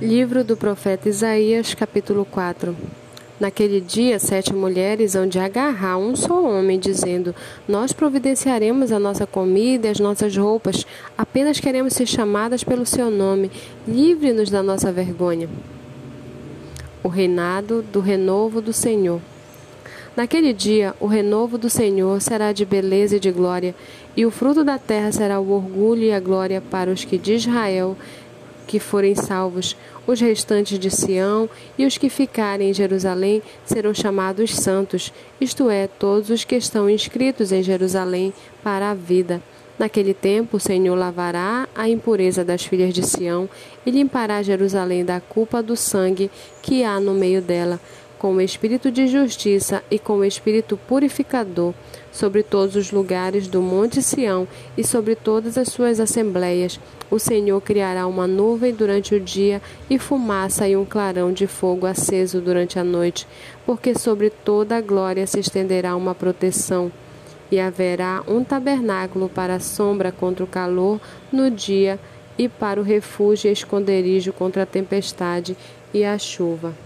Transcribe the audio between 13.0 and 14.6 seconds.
nome. Livre-nos